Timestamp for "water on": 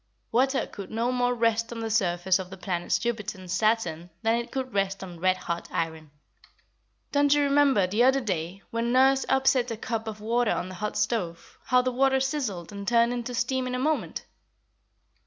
10.19-10.69